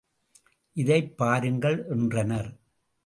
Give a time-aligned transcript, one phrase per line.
[0.73, 2.51] இதைப் பாருங்கள் என்றனர்.